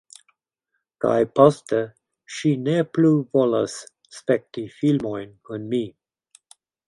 [1.03, 1.81] Kaj poste,
[2.37, 3.77] ŝi ne plu volas
[4.21, 5.83] spekti filmojn kun mi.